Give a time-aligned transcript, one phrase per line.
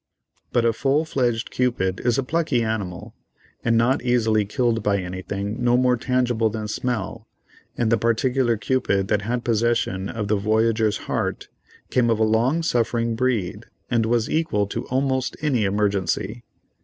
[0.51, 3.13] But a full fledged Cupid is a plucky animal,
[3.63, 7.27] and not easily killed by anything no more tangible than smell,
[7.77, 11.49] and the particular Cupid that had possession of the voyager's heart
[11.91, 16.41] came of a long suffering breed, and was equal to almost any emergency.